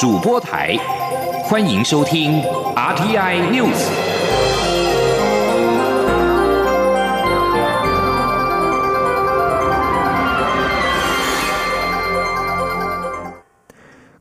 [0.00, 0.78] 主播台，
[1.44, 2.40] 欢迎收听
[2.74, 3.84] RTI News。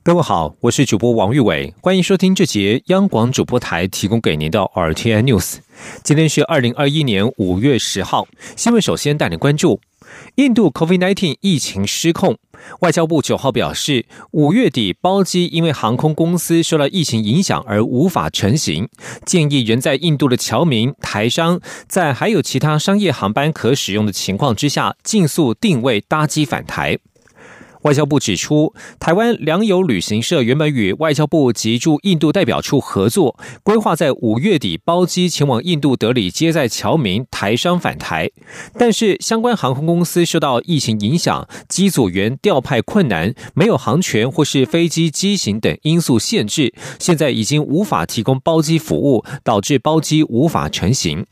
[0.04, 5.60] 各位好，我是主播王玉伟，欢迎收听这节央广主播台提供给您的 RTI News。
[6.04, 8.28] 今天是二零二一年五月十号，
[8.58, 9.80] 新闻首先带您关注。
[10.36, 12.38] 印度 COVID-19 疫情失控，
[12.82, 18.88] 外交部九号表示，五月底包机因为航空公司受到疫情影响而无法成行，
[19.26, 27.00] 建议人在印度的侨民、台商，在还有其他商业航班可使用的情况之下，尽速定位搭机返台。
[27.84, 38.30] 外交部指出，台湾良友旅行社原本与外交部及驻印度代表处合作，规划在五月底包机前往印度德里接载侨民、台商返台。
[38.78, 51.26] 但是，相关航空公司受到疫情影响，机组员调派困难、没有航权或是飞机机型等因素限制，现在已经无法提供包机服务，导致包机无法成行。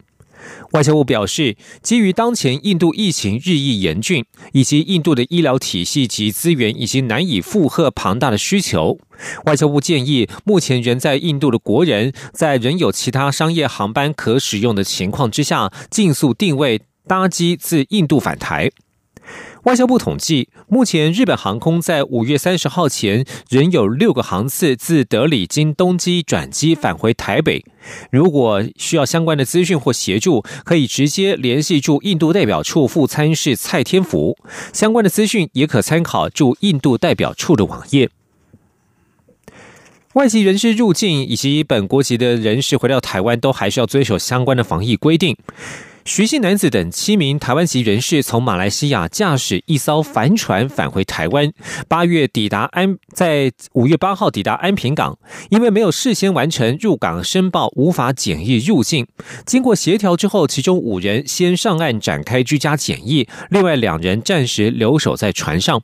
[0.71, 8.97] 外交部表示，基于当前印度疫情日益严峻，以及印度的医疗体系及资源已经难以负荷庞大的需求，
[9.45, 18.71] 外交部建议目前仍在印度的国人，在仍有其他商业航班可使用的情况之下，尽速定位搭机自印度返台。
[19.67, 27.65] 外交部统计，目前日本航空在五月三十号前仍有六个航次自德里经东机转机返回台北。
[28.09, 34.37] 如果需要相关的资讯或协助，可以直接联系驻印度代表处副参事蔡天福。
[34.71, 38.09] 相关的资讯也可参考驻印度代表处的网页。
[40.17, 45.37] 外籍人士入境以及本国籍的人士回到台湾，都还是要遵守相关的防疫规定。
[46.05, 51.53] 徐姓男子等七名台湾籍人士从马来西亚驾驶一艘帆船返回台湾，
[51.87, 55.19] 八月抵达安，在五月八号抵达安平港，
[55.51, 59.05] 因为没有事先完成入港申报，无法检疫入境。
[59.45, 65.83] 经过协调之后，其中五人先上岸展开居家检疫，另外两人暂时留守在船上。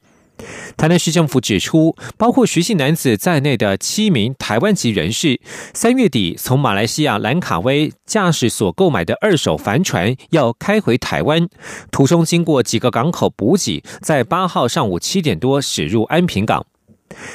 [0.75, 5.39] 台南市政府指出，包括徐姓男子在内的七名台湾籍人士，
[5.73, 11.47] 三月底从马来西亚兰卡威驾驶所购买的二手帆船要开回台湾，
[11.91, 16.65] 途中经过几个港口补给，在八号上午七点多驶入安平港。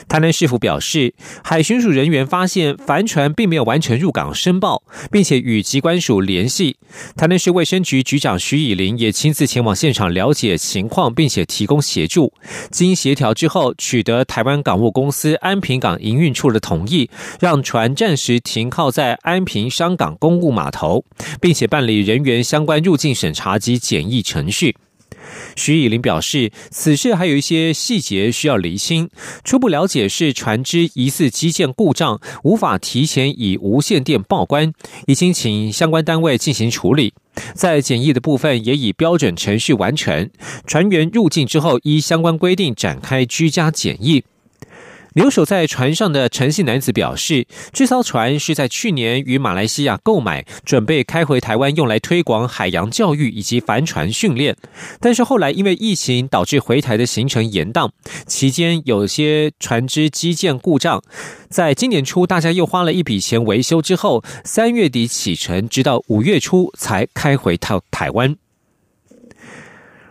[0.09, 6.77] 台南市府表示，海巡署人员发现帆船并没有完成入港申报，并且与机关署联系。
[7.17, 12.33] 台南市卫生局局长徐以林也亲自前往现场了解情况，并且提供协助。
[12.71, 17.11] 经协调之后，取得台湾港务公司安平港营运处的同意，
[17.41, 21.05] 让船暂时停靠在安平商港公务码头，
[21.41, 24.77] 并且办理人员相关入境审查及检疫程序。
[25.57, 29.09] 徐以林表示，此事还有一些细节需要厘清。
[29.45, 34.73] 初步了解是船只疑似机件故障，无法提前以无线电报关，
[35.07, 37.13] 已经请相关单位进行处理。
[37.55, 40.31] 在检疫的部分也以标准程序完成，
[40.67, 44.25] 船员入境之后依相关规定展开居家检疫。
[45.19, 54.57] 留守在船上的陈姓男子表示，这艘船是在去年于马来西亚购买，准备开回台湾用来推广海洋教育以及帆船训练。
[55.01, 57.91] 但是后来因为疫情导致回台的行程延宕，
[58.29, 61.03] 期间有些船只机件故障。
[61.49, 68.37] 在今年初，大家又花了一笔钱维修之后，三月底启程，直到五月初才开回到台湾。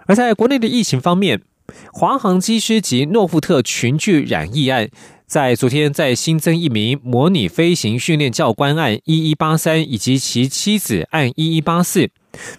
[0.07, 1.43] 而在国内的疫情方面。
[1.91, 4.89] 华航机师及诺富特群聚染疫案，
[5.25, 12.09] 在昨天再新增一名模拟飞行训练教官案一一八三，以及其妻子案一一八四。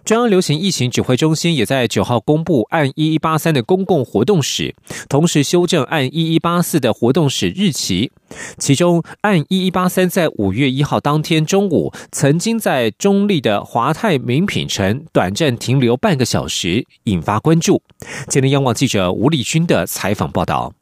[0.05, 4.75] 中央流行疫情指挥中心也在九号公布案一一八三的公共活动史，
[5.09, 8.11] 同时修正案一一八四的活动史日期。
[8.59, 17.83] 其中，按一一八三在五月一号当天中午，曾经在中立的华泰名品城短暂停留半个小时，引发关注。
[18.29, 20.73] 今天央广记者吴立军的采访报道：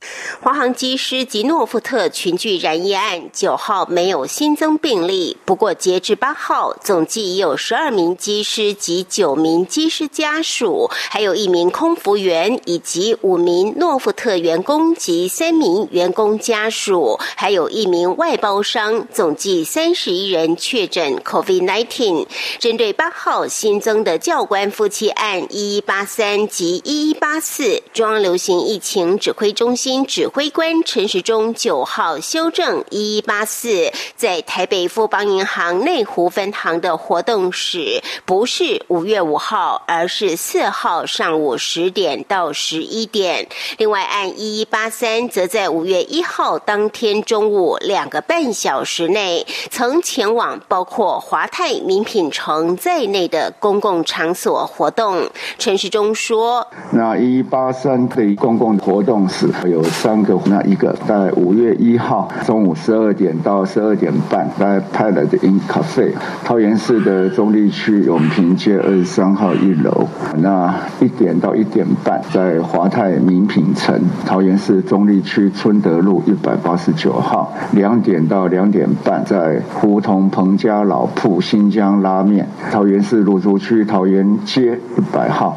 [0.42, 17.18] 华航机师及诺富特群聚染疫案，九号没有新增病例，不过截至八号，总计已有十二名机师及九名机师家属，还有一名空服员，以及五名诺富特员工及三名员工家属。
[17.38, 22.26] 还有一名外包商，总计三十一人确诊 COVID-19。
[22.58, 43.46] 针对八号新增的教官夫妻案一一八三及一一八四，中央流行疫情指挥中心指挥官陈时中九号修正一一八四在台北富邦银行内湖分行的活动史，不是五月五号，而是四号上午十点到十一点。
[43.76, 47.22] 另外，按一一八三则在五月一号当天。
[47.26, 55.28] 中午两个半小时内，曾前往包括华泰名品城在内的公共场所活动。
[55.58, 66.12] 陈时中说：“那一八三的公共活动是有三个，那一个在五月一号中午十二点到十二点半，在派来的 In Cafe，
[66.44, 70.06] 桃园市的中立区永平街二十三号一楼。
[70.36, 77.52] 那一点到一点半，在华泰名品城，桃园市中立区春德路一百八十九号。
[77.72, 85.56] 两点到两点半，在胡同彭家老铺新疆拉面，桃园市芦竹区桃园街一百号。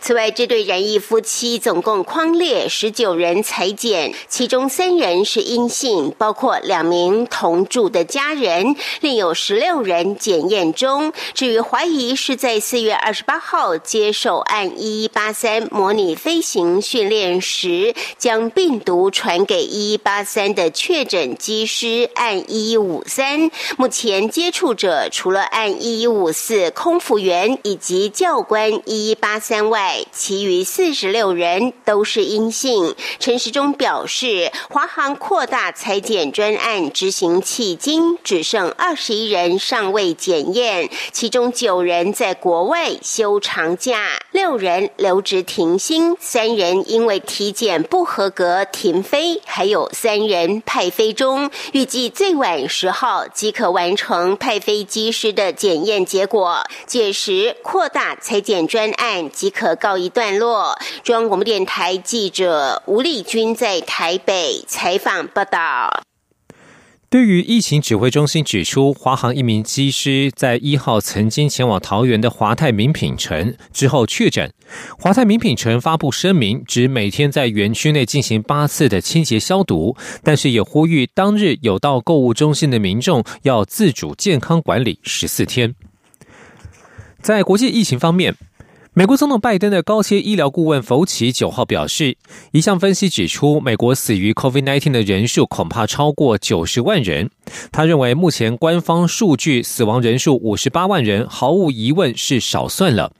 [0.00, 11.12] 此外，这对染疫夫妻总共框列十九人裁检，其中三人是阴性，包括两名同住的家人，另有十六人检验中。
[11.34, 30.04] 至于怀疑是在四月二十八号接受按一一八三模拟飞行训练时，将病毒传给一一八三的确确诊机师按一一五三，目前接触者除了按一一五四空服员以及教官一一八三外。
[30.12, 32.96] 其余四十六人都是阴性。
[33.20, 59.78] 陈时中表示，华航扩大裁检专案执行迄今，只剩二十一人尚未检验，其中九人在国外休长假，六人留职停薪，三人因为体检不合格停飞，还有三人派飞中，预计最晚十号即可完成派飞机师的检验结果，届时扩大裁剪专案即可。
[59.78, 60.76] 告一段落。
[61.02, 66.07] 中央广播电台记者吴丽君在台北采访报道。
[67.10, 74.52] 对于疫情指挥中心指出，华航一名机师在一号曾经前往桃园的华泰名品城之后确诊，
[74.98, 85.74] 华泰名品城发布声明，指每天在园区内进行八次的清洁消毒，但是也呼吁当日有到购物中心的民众要自主健康管理十四天。
[87.22, 88.34] 在国际疫情方面。
[88.98, 92.16] 美国总统拜登的高阶医疗顾问福奇九号表示，
[92.50, 97.30] 一项分析指出，美国死于 COVID-19 的人数恐怕超过九十万人。
[97.70, 103.12] 他认为，目前官方数据死亡人数五十八万人，毫无疑问是少算了。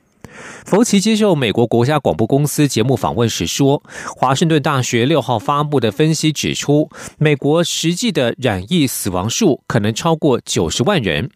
[0.67, 3.81] 福奇接受美国国家广播公司节目访问时说，
[4.17, 11.31] 华盛顿大学六号发布的分析指出，美国实际的染疫死亡数可能超过九十万人。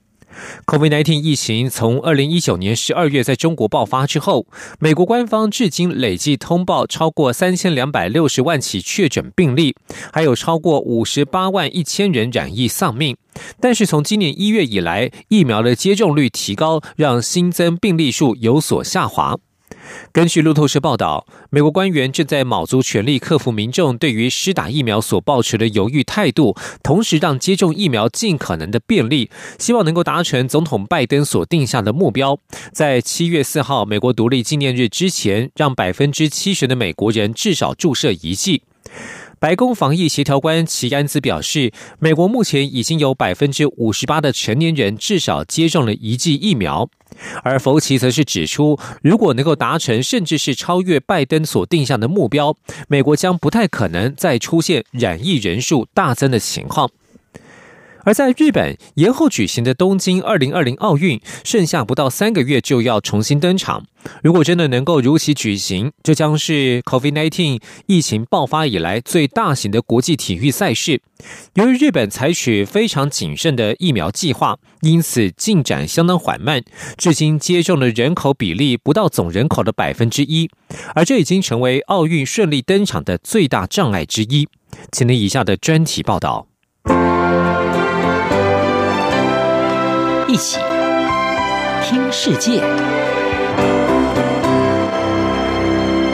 [0.66, 4.46] COVID-19 疫情从二零一九年十二月在中国爆发之后，
[4.78, 9.74] 美国官方至今累计通报超过三千两百六十万起确诊病例，
[10.12, 13.16] 还有超过五十八万一千人染疫丧命。
[13.60, 19.36] 但是从今年一月以来，疫苗的接种率提高，让新增病例数有所下滑。
[20.12, 32.38] 根据路透社报道，美国官员正在卯足全力克服民众对于施打疫苗所抱持的犹豫态度，同时让接种疫苗尽可能的便利，希望能够达成总统拜登所定下的目标，
[32.72, 38.62] 在七月四号美国独立纪念日之前，让百分之七十的美国人至少注射一剂。
[39.42, 46.88] 白宫防疫协调官齐安兹表示，美国目前已经有百分之五十八的成年人至少接种了一剂疫苗。
[47.42, 52.54] 而福奇则是指出，如果能够达成甚至是超越拜登所定下的目标，
[52.86, 56.88] 美国将不太可能再出现染疫人数大增的情况。
[58.04, 63.84] 而在日本延后举行的东京二零二零奥运，剩下不到三个月就要重新登场。
[64.22, 71.00] 如果真的能够如期举行，这将是 COVID-19 疫情爆发以来最大型的国际体育赛事。
[71.54, 76.64] 由于日本采取非常谨慎的疫苗计划，因此进展相当缓慢，
[76.96, 80.50] 至今接种的人口比例不到总人口的百分之一，
[80.96, 84.48] 而这已经成为奥运顺利登场的最大障碍之一。
[84.90, 86.51] 请听以下的专题报道。
[90.32, 90.58] 一起
[91.82, 92.62] 听世界，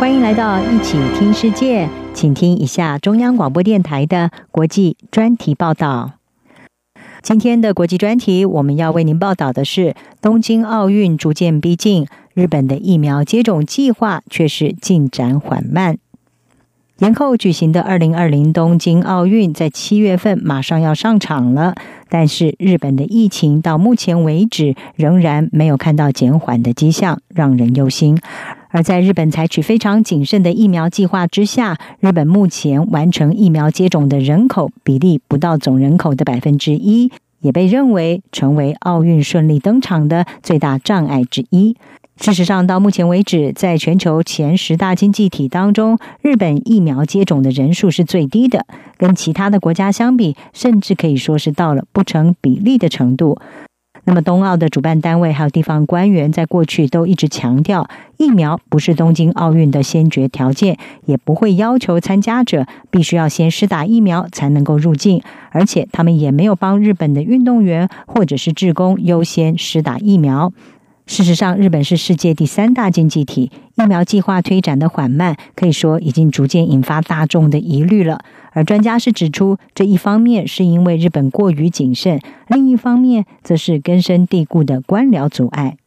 [0.00, 6.14] 欢迎来到一起听世界，请听一下中央广播电台的国际专题报道。
[7.22, 15.98] 今天的国际专题，我们要为您报道的是：东京奥运逐渐逼近，日本的疫苗接种计划却是进展缓慢。
[16.98, 21.76] 延后举行的二零二零东京奥运在七月份马上要上场了，
[22.08, 28.18] 但是日本的疫情到目前为止仍然没有看到减缓的迹象，让人忧心。
[28.70, 41.76] 而在日本采取非常谨慎的疫苗计划之下，日本目前完成疫苗接种的人口比例不到总人口的百分之一，也被认为成为奥运顺利登场的最大障碍之一。
[42.20, 53.38] 事实上，到目前为止，在全球前十大经济体当中，日本疫苗接种的人数是最低的，跟其他的国家相比，甚至可以说是到了不成比例的程度。
[54.04, 70.52] 那么，冬奥的主办单位还有地方官员在过去都一直强调，疫苗不是东京奥运的先决条件，也不会要求参加者必须要先施打疫苗才能够入境，而且他们也没有帮日本的运动员或者是职工优先施打疫苗。
[71.08, 78.20] 事实上，日本是世界第三大经济体，疫苗计划推展的缓慢，可以说已经逐渐引发大众的疑虑了。
[78.52, 85.78] 而专家是指出，这一方面是因为日本过于谨慎，另一方面则是根深蒂固的官僚阻碍。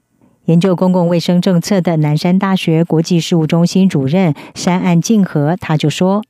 [0.45, 6.23] 研究公共卫生政策的南山大学国际事务中心主任山岸静和他就说：“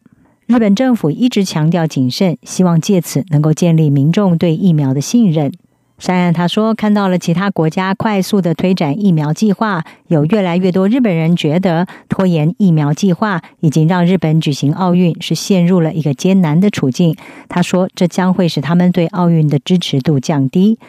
[0.45, 5.53] 日本政府一直强调谨慎，希望借此能够建立民众对疫苗的信任。”
[6.01, 17.15] 山岸他说：“看到了其他国家快速的推展疫苗计划，有越来越多日本人觉得拖延疫苗计划已经让日本举行奥运是陷入了一个艰难的处境。”
[17.47, 20.79] 他说：“这将会使他们对奥运的支持度降低。”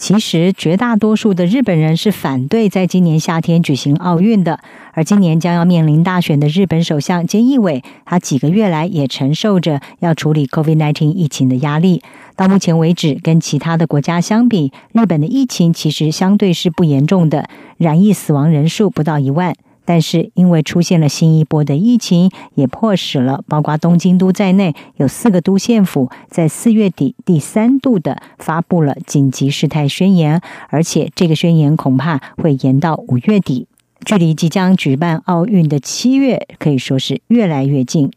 [0.00, 4.58] 其实，绝大多数的日本人是反对在今年夏天举行奥运的。
[4.94, 12.02] 而今年将要面临大选的日本首相菅义伟，他几个月来也承受着要处理 COVID-19 疫情的压力。
[12.34, 19.54] 到目前为止，跟其他的国家相比，日本的疫情其实相对是不严重的，染疫死亡人数不到一万。
[19.92, 33.66] 但是，因为出现了新一波的疫情，也迫使了包括东京都在内有四个都县府在四月底第三度的发布了紧急事态宣言，而且这个宣言恐怕会延到五月底，
[34.04, 38.12] 距离即将举办奥运的七月可以说是越来越近。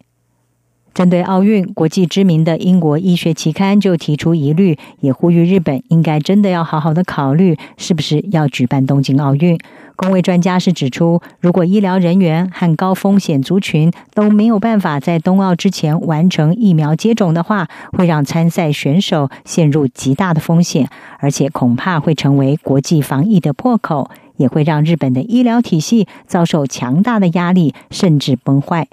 [0.93, 9.57] 针对奥运，国际知名的英国医学期刊就提出疑虑，也呼吁日本应该真的要好好的考虑，是不是要举办东京奥运。
[9.95, 28.87] 公卫专家是指出，如果医疗人员和高风险族群都没有办法在冬奥之前完成疫苗接种的话，会让参赛选手陷入极大的风险，而且恐怕会成为国际防疫的破口，也会让日本的医疗体系遭受强大的压力，甚至崩坏。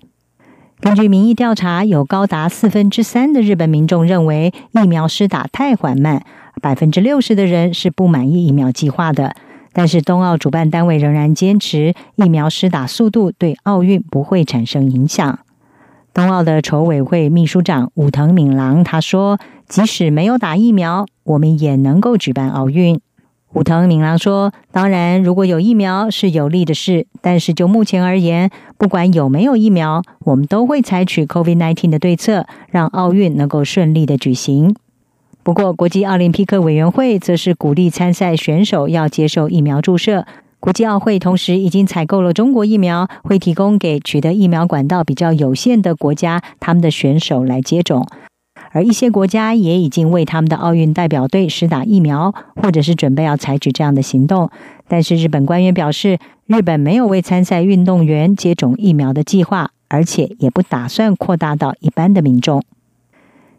[0.80, 6.24] 根据民意调查，有高达四分之三的日本民众认为疫苗施打太缓慢，
[6.62, 9.34] 百分之六十的人是不满意疫苗计划的。
[9.72, 15.38] 但是冬奥主办单位仍然坚持疫苗施打速度对奥运不会产生影响。
[16.12, 23.00] 冬奥的筹委会秘书长武藤敏郎他说：“即使没有打疫苗，我们也能够举办奥运。”
[23.54, 34.74] 武藤敏郎说：“当然，如果有疫苗是有利的事，但是就目前而言，不管有没有疫苗，我们都会采取 COVID-19 的对策，让奥运能够顺利的举行。
[35.42, 40.26] 不过，国际奥林匹克委员会则是鼓励参赛选手要接受疫苗注射。
[40.60, 48.06] 国际奥会同时已经采购了中国疫苗，会提供给取得疫苗管道比较有限的国家他们的选手来接种。”
[48.72, 54.50] 而一些国家也已经为他们的奥运代表队施打疫苗，或者是准备要采取这样的行动。
[54.86, 62.62] 但是日本官员表示，日本没有为参赛运动员接种疫苗的计划，而且也不打算扩大到一般的民众。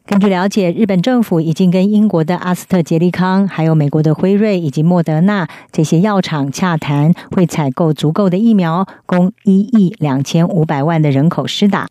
[0.05, 11.88] 根据了解，日本政府已经跟英国的阿斯特捷利康、还有美国的辉瑞以及莫德纳这些药厂洽谈，会采购足够的疫苗，供一亿两千五百万的人口施打。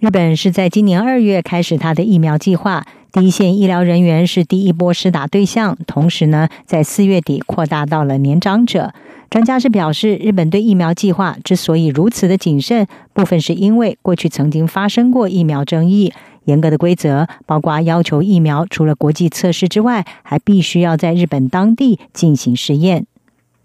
[0.00, 5.76] 日本是在今年二月开始它的疫苗计划，第一线医疗人员是第一波施打对象。
[5.86, 8.92] 同时呢，在四月底扩大到了年长者。
[9.28, 16.12] 专家是表示，日本对疫苗计划之所以如此的谨慎，部分是因为过去曾经发生过疫苗争议，
[16.48, 23.06] 严格的规则包括要求疫苗除了国际测试之外，还必须要在日本当地进行试验。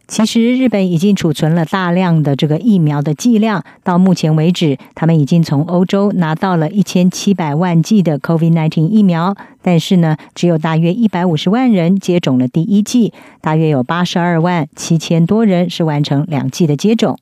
[0.05, 3.63] 其实，日本已经储存了大量的这个疫苗的剂量。
[3.83, 17.17] 到目前为止，他们已经从欧洲拿到了一千七百万剂的 COVID-19 疫苗，但是呢，只有大约一百五十万人接种了第一剂，大约有八十二万七千多人是完成两剂的接种。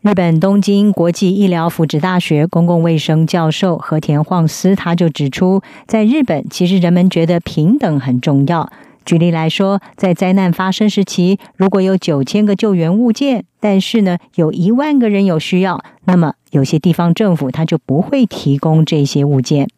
[0.00, 8.70] 日本东京国际医疗福祉大学公共卫生教授和田晃司他就指出，在日本，其实人们觉得平等很重要。
[9.04, 19.68] 举例来说，在灾难发生时期，如果有九千个救援物件，但是呢，有一万个人有需要，那么有些地方政府他就不会提供这些物件。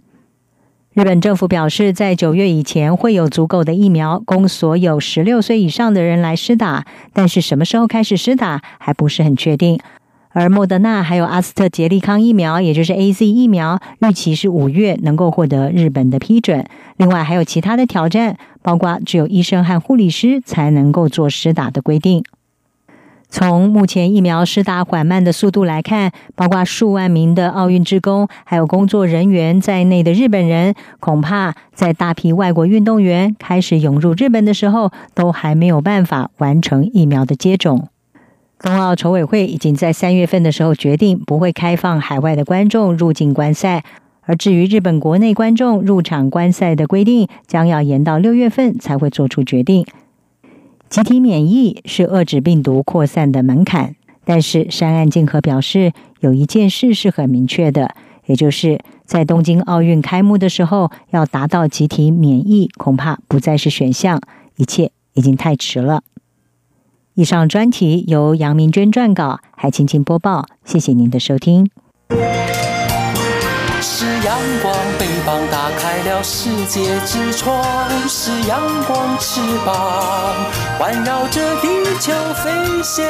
[0.93, 6.85] 日本政府表示，在九月以前会有足够的疫苗供所有十六岁以上的人来施打，
[7.15, 9.81] 但是什么时候开始施打还不是很确定。
[10.33, 16.65] 而莫德纳还有阿斯特捷利康疫苗，也就是 A Z 疫苗，预期是五月能够获得日本的批准。
[16.97, 22.23] 另外还有其他的挑战，包括只有医生和护理师才能够做施打的规定。
[23.29, 37.89] 从目前疫苗施打缓慢的速度来看，包括数万名的奥运职工还有工作人员在内的日本人，恐怕在大批外国运动员开始涌入日本的时候，都还没有办法完成疫苗的接种。
[38.62, 43.83] 冬奥筹委会已经在三月份的时候决定，不会开放海外的观众入境观赛，
[44.21, 49.87] 而至于日本国内观众入场观赛的规定，将要延到六月份才会做出决定。
[50.90, 57.95] 集体免疫是遏制病毒扩散的门槛，但是山岸静和表示，有一件事是很明确的，
[58.26, 64.21] 也就是在东京奥运开幕的时候，要达到集体免疫，恐怕不再是选项，
[64.57, 66.02] 一切已经太迟了。
[67.14, 71.69] 以上专题由杨明娟撰稿，海青青播报，谢谢您的收听。
[73.83, 77.62] 是阳光，翅膀打开了世界之窗；
[78.09, 79.75] 是阳光，翅膀
[80.79, 82.50] 环绕着地球飞
[82.83, 83.05] 翔。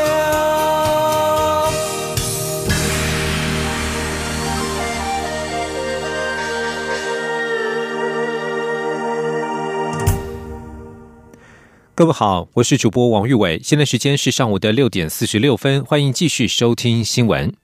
[12.01, 17.55] 各位好，我是主播王玉伟，现在时间是上午的六点四十六分，欢迎继续收听新闻，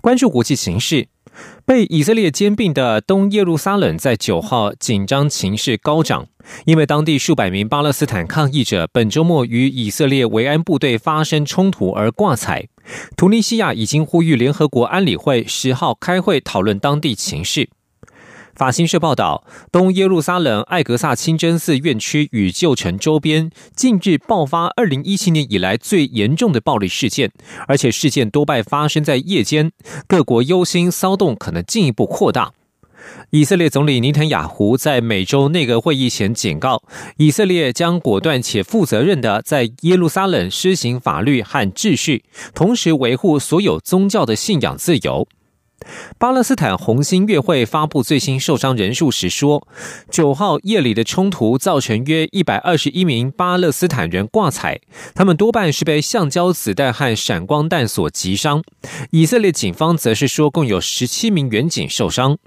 [0.00, 1.06] 关注国际形势。
[1.64, 6.26] 被以色列兼并的东耶路撒冷在九号紧张情势高涨，
[6.64, 12.66] 因为当地数百名巴勒斯坦抗议者本周末与以色列维安部队发生冲突而挂彩。
[13.16, 17.68] 图尼西亚已经呼吁联合国安理会十号开会讨论当地情势。
[18.56, 27.32] 法新社报道，东耶路撒冷艾格萨清真寺院区与旧城周边近日爆发2017年以来最严重的暴力事件，
[27.66, 29.72] 而且事件多半发生在夜间。
[30.06, 32.52] 各国忧心骚动可能进一步扩大。
[33.30, 36.82] 以色列总理尼坦雅胡在每周内阁会议前警告，
[37.16, 45.26] 以色列将果断且负责任的在耶路撒冷施行法律和秩序，同时维护所有宗教的信仰自由。
[46.18, 49.66] 巴勒斯坦红星月会发布最新受伤人数时说，
[50.10, 54.80] 九号夜里的冲突造成约一百二十一名巴勒斯坦人挂彩，
[55.14, 58.62] 他们多半是被橡胶子弹和闪光弹所击伤。
[59.10, 62.38] 以色列警方则是说，共有十七名远警受伤。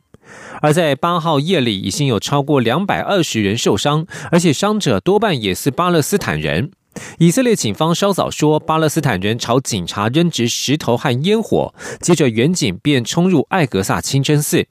[0.61, 6.71] 而在八号夜里，已经有超过两百二十人受伤，而且伤者多半也是巴勒斯坦人。
[7.19, 14.67] 以色列警方稍早说，巴勒斯坦人朝警察扔掷石头和烟火，接着远警便冲入艾格萨清真寺。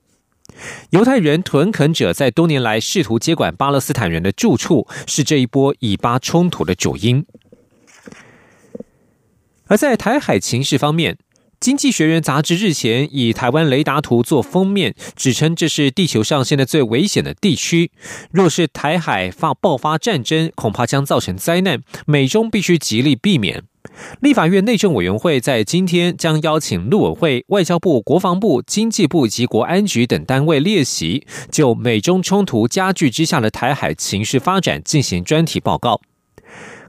[0.91, 7.27] 犹太人屯垦者在多年来试图接管巴勒斯坦人的住处，是这一波以巴冲突的主因。
[9.67, 11.15] 而在台海情势方面。
[11.59, 17.91] 《经济学人》杂志日前以台湾雷达图做封面，指称这是地球上现在最危险的地区。
[18.31, 23.63] 若是台海发爆发战争，恐怕将造成灾难，美中必须极力避免。
[24.21, 36.01] 立法院内政委员会在今天将邀请陆委会、外交部、国防部、经济部及国安局等单位列席，就美中冲突加剧之下的台海情势发展进行专题报告。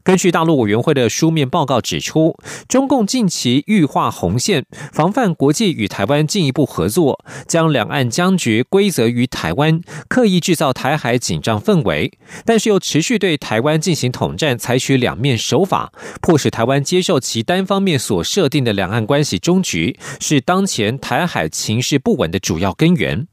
[0.07, 2.37] 根据大陆委员会的书面报告指出，
[2.69, 12.13] 中共近期欲画红线，防范国际与台湾进一步合作，将两岸僵局归责于台湾，刻意制造台海紧张氛围，
[12.45, 15.91] 但是又持续对台湾进行统战，采取两面手法，
[16.21, 23.27] 迫使台湾接受其单方面所设定的两岸关系终局，是当前台海情势不稳的主要根源。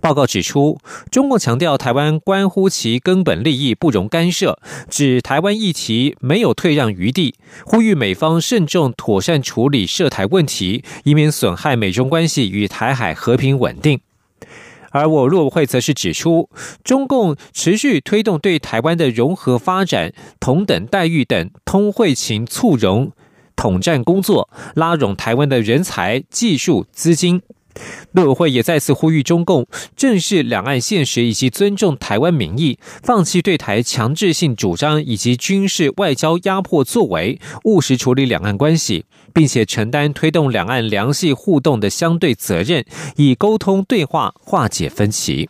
[0.00, 0.78] 报告指出，
[1.10, 14.00] 中共强调台湾关乎其根本利益，不容干涉，指台湾议题没有退让余地，呼吁美方慎重妥善处理涉台问题，以免损害美中关系与台海和平稳定。
[14.90, 16.48] 而我陆委会则是指出，
[16.82, 23.12] 中共持续推动对台湾的融合发展、同等待遇等通惠情促融
[23.54, 27.42] 统战工作，拉拢台湾的人才、技术、资金。
[28.12, 42.84] 陆委会也再次呼吁中共正视两岸现实，以及尊重台湾民意，放弃对台强制性主张以及军事外交压迫作为，务实处理两岸关系，并且承担推动两岸良性互动的相对责任，
[43.16, 45.48] 以沟通对话化解分歧。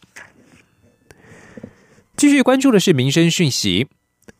[2.16, 3.86] 继续关注的是民生讯息。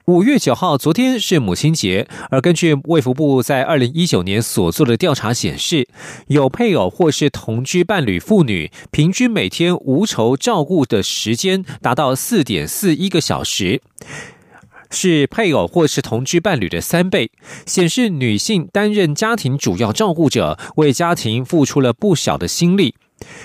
[0.07, 5.87] 五月九号，昨天是母亲节，而根据卫福部在二零一九年所做的调查显示，
[6.29, 13.83] 有配偶或是同居伴侣妇女，平均每天无酬照顾的时间达到四点四一个小时，
[14.91, 17.31] 是配偶或是同居伴侣的三倍，
[17.67, 22.95] 显示女性担任家庭主要照顾者，为家庭付出了不小的心力。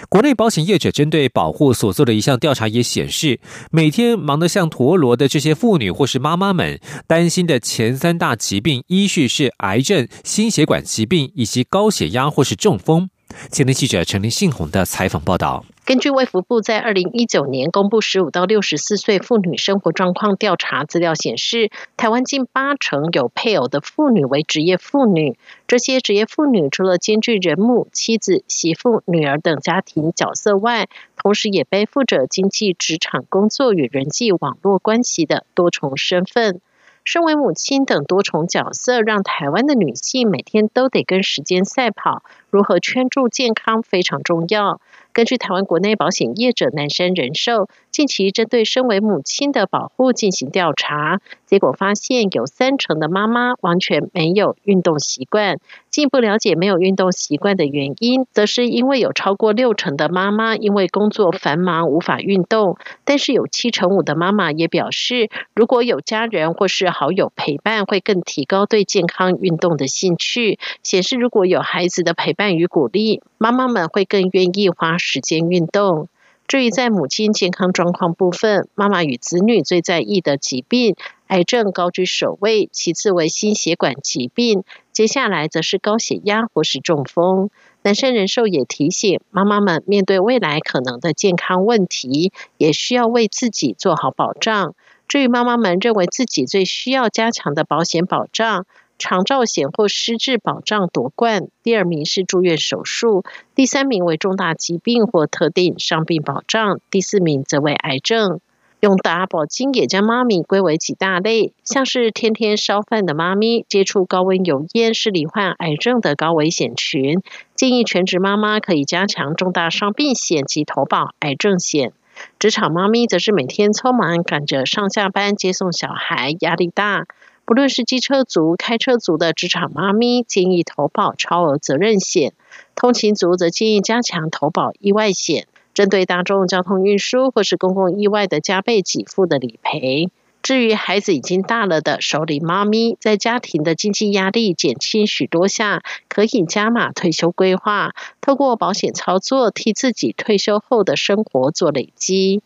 [0.10, 3.40] 国内保险业者针对保护所做的一项调查也显示，
[3.72, 13.10] 每天忙得像陀螺的这些妇女或是妈妈们，担心的前三大疾病依序是癌症、心血管疾病以及高血压或是中风。
[13.50, 15.66] 今天记者陈林信宏的采访报道。
[15.86, 25.38] 根据卫福部在二零一九年公布十五到六十四岁妇女生活状况调查资料显示，台湾近八成有配偶的妇女为职业妇女。
[25.68, 36.62] 这些职业妇女除了兼具人母、妻子、媳妇、女儿等家庭角色外，同时也背负着经济、职场工作与人际网络关系的多重身份。
[37.04, 42.24] 身为母亲等多重角色，让台湾的女性每天都得跟时间赛跑。
[42.50, 44.80] 如何圈住健康非常重要。
[45.14, 55.58] 根据台湾国内保险业者南山人寿近期针对身为母亲的保护进行调查，结果发现有三成的妈妈完全没有运动习惯。
[55.92, 70.58] 进一步了解没有运动习惯的原因，则是因为有超过六成的妈妈因为工作繁忙无法运动，但是有七成五的妈妈也表示，如果有家人或是好友陪伴，会更提高对健康运动的兴趣。
[70.82, 72.54] 显示如果有孩子的陪伴。
[72.54, 76.08] 与鼓励，妈妈们会更愿意花时间运动。
[76.48, 80.96] 至于在母亲健康状况部分，妈妈与子女最在意的疾病，
[81.28, 87.50] 癌症高居首位，其次为心血管疾病，接下来则是高血压或是中风。
[87.82, 94.76] 南山人寿也提醒妈妈们，面对未来可能的健康问题，也需要为自己做好保障。
[95.08, 98.66] 至于妈妈们认为自己最需要加强的保险保障，
[98.98, 103.24] 长照险或失智保障夺冠，第二名是住院手术，
[103.56, 108.40] 第三名为重大疾病或特定伤病保障，第四名则为癌症。
[108.80, 117.22] 永达保金也将妈咪归为几大类，像是天天烧饭的妈咪，接触高温油烟是罹患癌症的高危险群，
[117.56, 121.94] 建议全职妈妈可以加强重大伤病险及投保癌症险。
[122.40, 127.06] 职场妈咪则是每天匆忙赶着上下班接送小孩，压力大。
[127.46, 132.32] 不论是机车族、开车族的职场妈咪，建议投保超额责任险；
[132.74, 140.10] 通勤族则建议加强投保意外险，针对大众交通运输或是公共意外的加倍给付的理赔。
[140.42, 152.42] 至于孩子已经大了的首领妈咪，在家庭的经济压力减轻许多下，可以加码退休规划，透过保险操作，替自己退休后的生活做累积。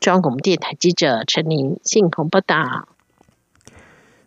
[0.00, 2.91] 中央广播电台记者陈玲信鸿报道。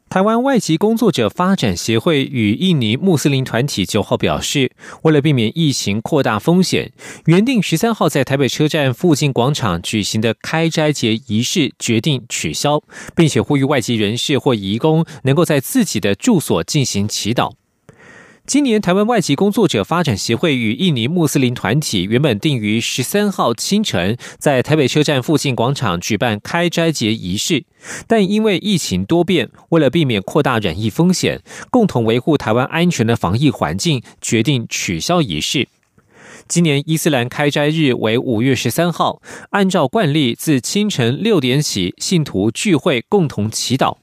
[0.07, 6.93] 台湾外籍工作者发展协会与印尼穆斯林团体九号表示，为了避免疫情扩大风险，
[7.25, 12.81] 原定十三号在台北车站附近广场举行的开斋节仪式决定取消，
[13.13, 17.51] 并且呼吁外籍人士或移工能够在自己的住所进行祈祷。
[18.47, 27.65] 今年台湾外籍工作者发展协会与印尼穆斯林团体原本定于十三号清晨在台北车站附近广场举办开斋节仪式，
[28.05, 35.67] 但因为疫情多变，为了避免扩大染疫风险，共同维护台湾安全的防疫环境，决定取消仪式。
[36.47, 43.97] 今年伊斯兰开斋日为五月十三号，按照惯例，自清晨六点起，信徒聚会共同祈祷。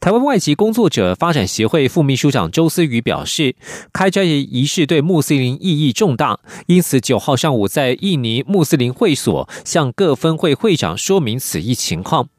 [0.00, 3.54] 台湾外籍工作者发展协会副秘书长周思宇表示，
[3.92, 12.30] 开斋仪式对穆斯林意义重大，因此九号上午在印尼穆斯林会所向各分会会长说明此一情况。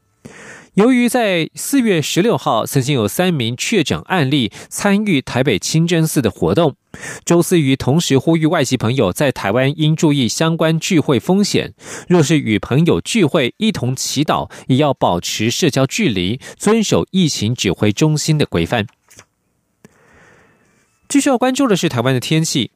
[0.73, 6.75] 由于在四月十六号曾经有三名确诊案例参与台北清真寺的活动，
[7.23, 11.73] 周思瑜同时呼吁外籍朋友在台湾应注意相关聚会风险。
[12.07, 18.87] 若是与朋友聚会一同祈祷，也要保持社交距离，遵守疫情指挥中心的规范。
[21.07, 22.71] 继续要关注的是台湾的天气，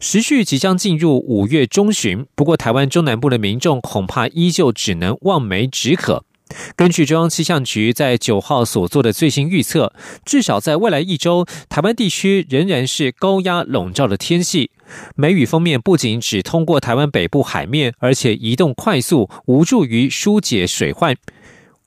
[0.00, 6.24] 时序即将进入五月中旬，不过台湾中南部的民众恐怕依旧只能望梅止渴。
[6.76, 9.92] 根据中央气象局在九号所做的最新预测，
[10.24, 14.70] 至少在未来一周，台湾地区仍然是高压笼罩的天气。
[15.16, 21.16] 梅雨封面不仅只通过台湾北部海面，而且移动快速，无助于疏解水患，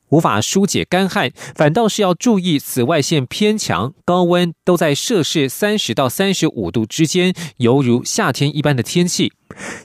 [0.09, 9.31] 无法疏解干旱，反倒是要注意紫外线偏强，高温都在摄氏三十到三十五度之间，犹如夏天一般的天气。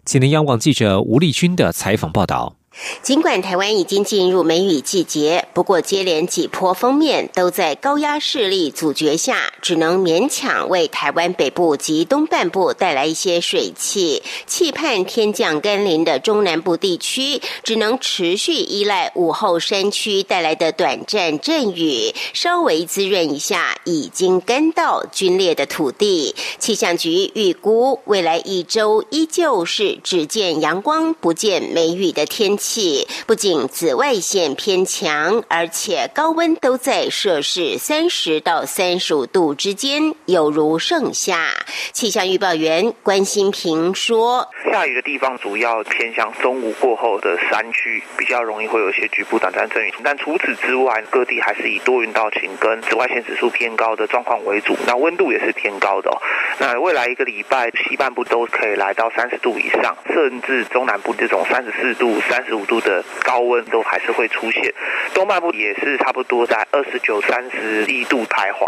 [0.05, 2.57] 请听央广记者吴丽君的采访报道。
[3.03, 14.23] 尽管台湾已经进入梅雨季节，不过接连几波封面都在高压势力阻绝下，只能勉强为台湾北部及东半部带来一些水汽。
[14.47, 26.35] 期盼天降甘霖的中南部地区，只能持续依赖午后山区带来的短暂阵雨，稍微滋润一下已经干到龟裂的土地。
[26.59, 32.64] 气象局预估，未来一周依旧是只见阳光不见梅雨的天气。
[32.65, 41.51] 气不仅紫外线偏强，而且高温都在摄氏三十到三十五度之间，有如盛夏。
[41.93, 49.93] 气象预报员关心平说：“下雨的地方主要偏向中午过后的山区，比较容易会有一些局部短暂阵雨。
[50.03, 54.75] 但除此之外，各地还是以多云到晴跟紫外线指数偏高的状况为主。
[54.87, 56.11] 那温度也是偏高的。
[56.59, 62.54] 那未来一个礼拜，西半部都可以来到三十度以上，甚至中南部这种三十四度、三十。
[62.55, 64.73] 五度的高温都还是会出现，
[65.13, 68.67] 东半部也是差不多在二十九、三十一度徘徊。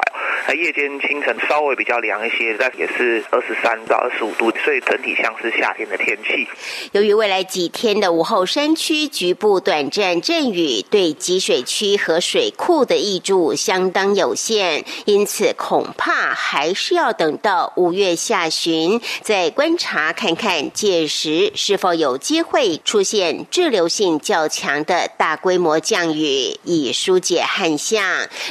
[0.49, 6.47] 那夜间、清晨稍微比较凉一些，但也是二十三到二十五度，所以整体像是夏天的天气。
[6.93, 28.03] 由于未来几天的午后山区局部短暂阵雨，对集水区和水库的益助相当有限，因此恐怕还是要等到五月下旬再观察看看，届时是否有机会出现滞流性较强的大规模降雨，以疏解旱象。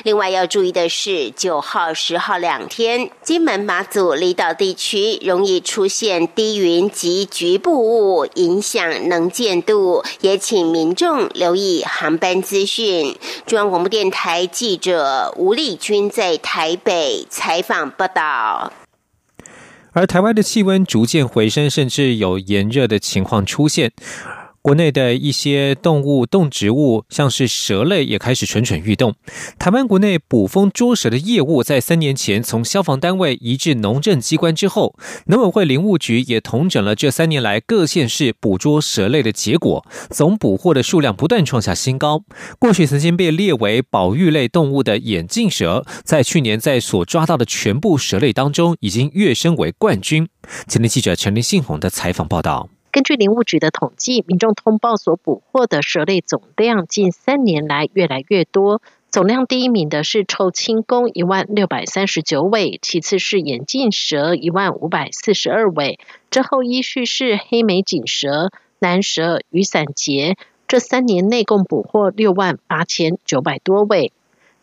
[0.04, 13.18] 另外要注意的是，九号、十号两天，金门、马祖离岛地区容易出现低云及局部雾，影响能见度，也请民众留意航班资讯。
[13.48, 18.72] 中央广播电台记者吴丽君在台北采访报道。
[19.94, 23.92] 而台湾的气温逐渐回升，甚至有炎热的情况出现。
[24.66, 29.14] 国内的一些动物、动植物，像是蛇类，也开始蠢蠢欲动。
[29.60, 34.96] 台湾国内捕风捉蛇的业务，在三年前从消防单位移至农政机关之后，
[35.28, 42.24] 农委会林务局也统整了这三年来各县市捕捉蛇类的结果，总捕获的数量不断创下新高。
[42.58, 50.28] 过去曾经被列为保育类动物的眼镜蛇，在去年在所抓到的全部蛇类当中，已经跃升为冠军。
[50.68, 52.68] 前天记者陈林信宏的采访报道。
[52.96, 58.82] 根据林务局的统计，民众通报所捕获的蛇类总量近三年来越来越多。
[59.10, 66.00] 总量第一名的是臭青公一万六百三十九尾，其次是眼镜蛇一万五百四十二尾，
[66.32, 70.38] 之后依序是黑眉锦蛇、南蛇、雨伞节。
[70.66, 74.14] 这三年内共捕获六万八千九百多尾。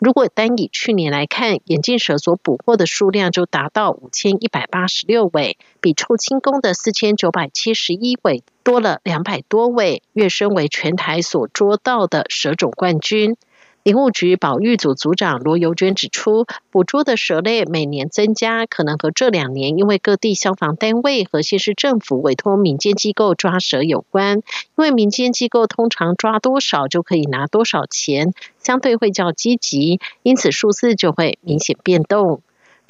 [0.02, 13.36] 如果单以去年来看，眼镜蛇所捕获的数量就达到五千一百八十六尾，比臭青公的四千九百七十一尾多了两百多尾，跃升为全台所捉到的蛇种冠军。
[13.84, 24.36] 林务局保育组组长罗尤娟指出，捕捉的蛇类每年增加，可能和这两年因为各地消防单位和县市政府委托民间机构抓蛇有关。
[24.36, 24.42] 因
[24.76, 32.40] 为民间机构通常抓多少就可以拿多少钱，相对会较积极，因此数字就会明显变动。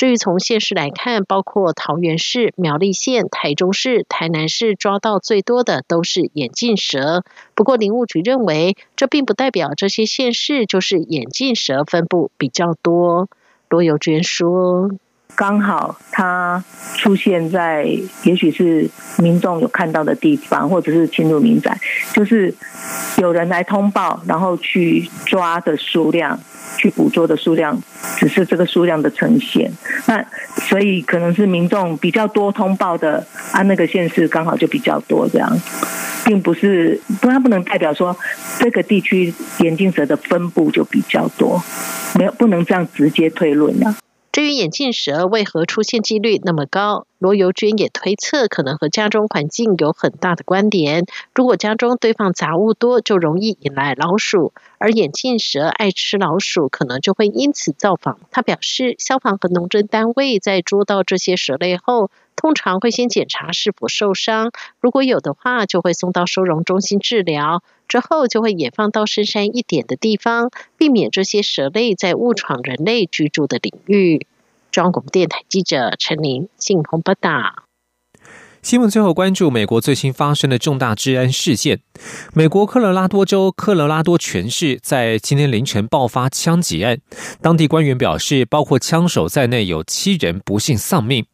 [0.02, 7.22] 至于从县市来看，包括桃园市、苗栗县、台中市、台南市抓到最多的都是眼镜蛇。
[7.54, 13.28] 不过林务局认为，这并不代表这些县市就是眼镜蛇分布比较多。
[13.68, 14.90] 罗友娟说。
[15.34, 16.62] 刚好它
[16.96, 17.84] 出现在
[18.22, 21.76] 也许是民众有看到的地方，或者是侵入民宅，
[22.12, 22.54] 就是
[23.16, 26.38] 有人来通报，然后去抓的数量，
[26.76, 27.82] 去捕捉的数量，
[28.16, 29.72] 只是这个数量的呈现。
[30.06, 30.24] 那
[30.68, 35.58] 所以可能是民众比较多通报的，啊，那个县市刚好就比较多这样，
[36.24, 38.16] 并不是，它不能代表说
[38.58, 41.62] 这个地区眼镜蛇的分布就比较多，
[42.18, 43.94] 没有不能这样直接推论的。
[44.32, 51.04] 至于眼镜蛇为何出现几率那么高，罗尤娟也推测，可能和家中环境有很大的关联。
[51.34, 58.20] 如果家中堆放杂物多，就容易引来老鼠，而眼镜蛇爱吃老鼠，可能就会因此造访。
[58.30, 62.10] 他表示，消防和农政单位在捉到这些蛇类后，
[62.42, 64.50] 通常会先检查是否受伤，
[64.80, 67.62] 如果有的话，就会送到收容中心治疗。
[67.86, 74.26] 之后就会也放到深山一点的地方，避免这些蛇类在误闯人类居住的领域。
[74.72, 77.62] 中央广播电台记者陈琳、信鸿报道。
[78.60, 81.78] 新闻最后关注美国最新发生的重大治安事件：
[82.32, 86.98] 美国科罗拉多州科罗拉多全市在今天凌晨爆发枪击案，
[87.40, 91.24] 当地官员表示，包括枪手在内有七人不幸丧命。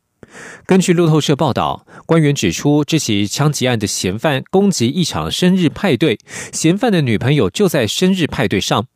[0.67, 6.19] 根据路透社报道，官员指出，这起枪击案的嫌犯攻击一场生日派对，
[6.53, 8.87] 嫌犯的女朋友就在生日派对上。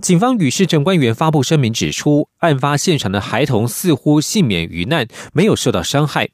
[0.00, 6.30] 警方与市政官员发布声明指出，案发现场的孩童似乎幸免于难，没有受到伤害。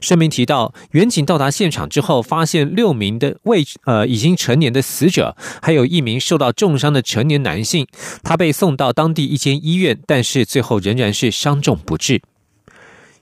[0.00, 7.86] 声明提到，远警到达现场之后，发现六名的未呃已经成年的死者，还有一名受到重伤的成年男性。
[8.22, 12.22] 他被送到当地一间医院，但是最后仍然是伤重不治。